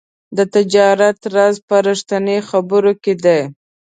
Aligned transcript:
د 0.37 0.39
تجارت 0.55 1.19
راز 1.35 1.55
په 1.67 1.75
رښتیني 1.87 2.37
خبرو 2.49 2.91
کې 3.03 3.13
دی. 3.23 3.41